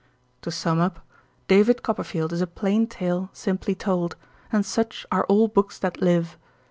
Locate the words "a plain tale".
2.41-3.29